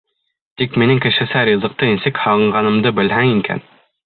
Тик 0.61 0.79
минең 0.83 1.01
кешесә 1.05 1.43
ризыҡты 1.51 1.91
нисек 1.93 2.23
һағынғанымды 2.25 2.95
белһәң 3.03 3.37
икән? 3.39 3.67